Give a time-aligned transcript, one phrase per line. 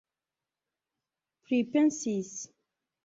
[1.43, 2.33] pripensis